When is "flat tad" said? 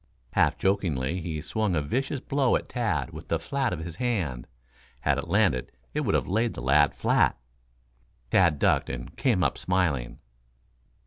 6.95-8.57